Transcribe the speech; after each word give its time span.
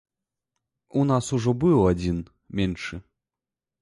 У 1.01 1.03
нас 1.11 1.25
ужо 1.39 1.53
быў 1.65 1.77
адзін, 1.93 2.17
меншы. 2.61 2.95